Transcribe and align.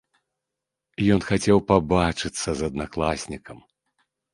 Ён 1.17 1.21
хацеў 1.29 1.57
пабачыцца 1.69 2.49
з 2.59 2.69
аднакласнікам. 2.73 3.57